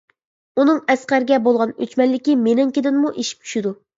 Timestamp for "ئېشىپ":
3.23-3.45